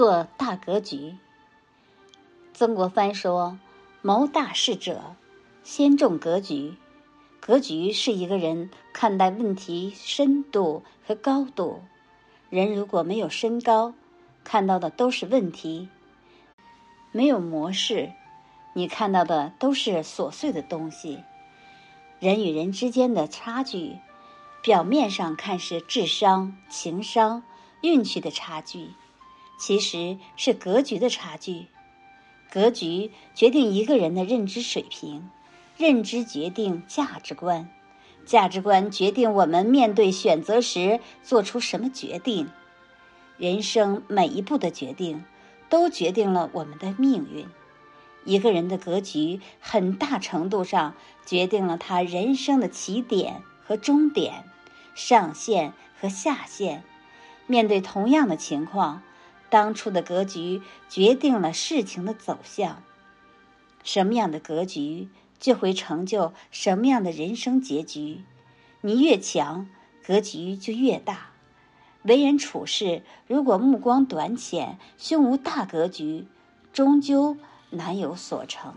[0.00, 1.18] 做大格局。
[2.54, 3.58] 曾国藩说
[4.00, 5.14] ：“谋大事者，
[5.62, 6.76] 先重格局。
[7.38, 11.82] 格局是一个人看待问题深度和高度。
[12.48, 13.92] 人如果没有身高，
[14.42, 15.88] 看到的都是问题；
[17.12, 18.10] 没有模式，
[18.72, 21.24] 你看到的都是琐碎的东西。
[22.20, 23.98] 人与人之间的差距，
[24.62, 27.42] 表面上看是智商、情商、
[27.82, 28.92] 运气的差距。”
[29.60, 31.66] 其实是格局的差距，
[32.50, 35.28] 格局决定一个人的认知水平，
[35.76, 37.68] 认知决定价值观，
[38.24, 42.48] 价值观决定我们面对选择时做出什么决定。
[43.36, 45.24] 人生每一步的决定，
[45.68, 47.46] 都决定了我们的命运。
[48.24, 50.94] 一个人的格局，很大程度上
[51.26, 54.44] 决定了他人生的起点和终点，
[54.94, 56.82] 上限和下限。
[57.46, 59.02] 面对同样的情况。
[59.50, 62.82] 当初的格局决定了事情的走向，
[63.82, 68.22] 什么样的格局就会成就什么样的人生结局。
[68.80, 69.68] 你越强，
[70.06, 71.30] 格局就越大。
[72.04, 76.26] 为人处事，如果目光短浅、胸无大格局，
[76.72, 77.36] 终究
[77.70, 78.74] 难有所成。